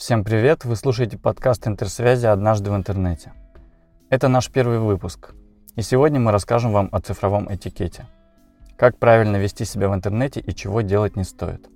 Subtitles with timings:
[0.00, 0.64] Всем привет!
[0.64, 3.34] Вы слушаете подкаст интерсвязи «Однажды в интернете».
[4.08, 5.34] Это наш первый выпуск,
[5.76, 8.06] и сегодня мы расскажем вам о цифровом этикете.
[8.78, 11.68] Как правильно вести себя в интернете и чего делать не стоит.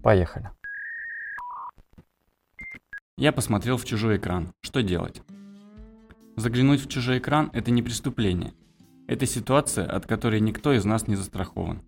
[0.00, 0.50] Поехали!
[3.16, 4.52] Я посмотрел в чужой экран.
[4.60, 5.20] Что делать?
[6.36, 8.52] Заглянуть в чужой экран– это не преступление.
[9.08, 11.82] Это ситуация, от которой никто из нас не застрахован.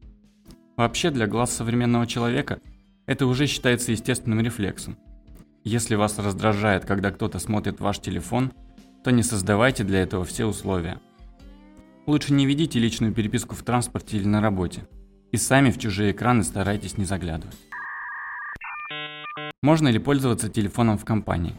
[0.76, 2.58] Вообще, для глаз современного человека
[3.06, 4.98] это уже считается естественным рефлексом–
[5.64, 8.52] если вас раздражает, когда кто-то смотрит ваш телефон,
[9.02, 11.00] то не создавайте для этого все условия.
[12.06, 14.86] Лучше не ведите личную переписку в транспорте или на работе.
[15.32, 17.56] И сами в чужие экраны старайтесь не заглядывать.
[19.62, 21.54] Можно ли пользоваться телефоном в компании?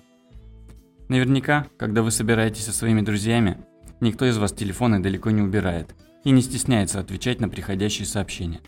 [1.10, 3.58] Наверняка, когда вы собираетесь со своими друзьями,
[4.00, 8.62] никто из вас телефоны далеко не убирает и не стесняется отвечать на приходящие сообщения.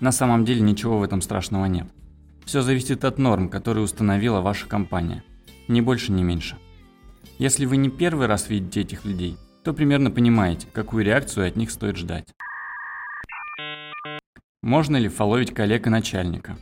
[0.00, 1.86] На самом деле ничего в этом страшного нет–
[2.44, 5.24] все зависит от норм, которые установила ваша компания.
[5.68, 6.56] Ни больше, ни меньше.
[7.38, 11.70] Если вы не первый раз видите этих людей, то примерно понимаете, какую реакцию от них
[11.70, 12.28] стоит ждать.
[14.62, 16.56] Можно ли фоловить коллег и начальника?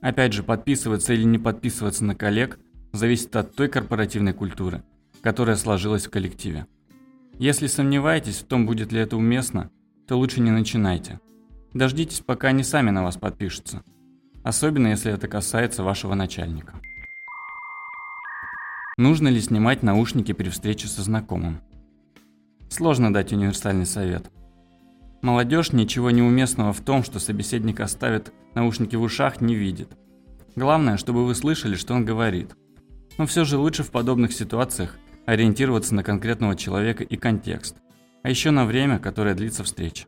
[0.00, 2.58] Опять же, подписываться или не подписываться на коллег
[2.92, 4.82] зависит от той корпоративной культуры,
[5.22, 6.66] которая сложилась в коллективе.
[7.38, 9.70] Если сомневаетесь в том, будет ли это уместно,
[10.06, 11.20] то лучше не начинайте.
[11.72, 13.82] Дождитесь, пока они сами на вас подпишутся–
[14.44, 16.74] особенно если это касается вашего начальника.
[18.96, 21.60] Нужно ли снимать наушники при встрече со знакомым?
[22.68, 24.30] Сложно дать универсальный совет.
[25.22, 29.88] Молодежь ничего неуместного в том, что собеседник оставит наушники в ушах, не видит.
[30.54, 32.54] Главное, чтобы вы слышали, что он говорит.
[33.18, 37.76] Но все же лучше в подобных ситуациях ориентироваться на конкретного человека и контекст,
[38.22, 40.06] а еще на время, которое длится встреча.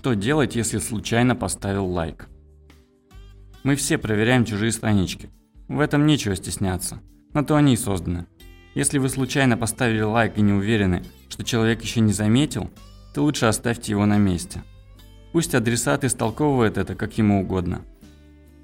[0.00, 2.28] Что делать, если случайно поставил лайк?
[3.64, 5.28] Мы все проверяем чужие странички.
[5.68, 7.02] В этом нечего стесняться.
[7.34, 8.26] На то они и созданы.
[8.74, 12.70] Если вы случайно поставили лайк и не уверены, что человек еще не заметил,
[13.12, 14.62] то лучше оставьте его на месте.
[15.32, 17.84] Пусть адресат истолковывает это как ему угодно.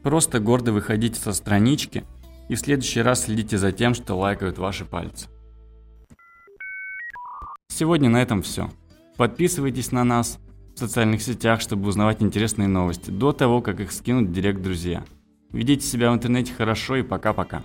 [0.03, 2.05] Просто гордо выходите со странички
[2.49, 5.29] и в следующий раз следите за тем, что лайкают ваши пальцы.
[7.69, 8.71] Сегодня на этом все.
[9.19, 10.39] Подписывайтесь на нас,
[10.77, 15.05] в социальных сетях, чтобы узнавать интересные новости, до того, как их скинут в директ друзья.
[15.51, 17.65] Ведите себя в интернете хорошо и пока-пока.